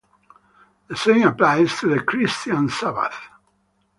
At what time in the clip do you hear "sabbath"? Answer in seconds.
2.69-3.13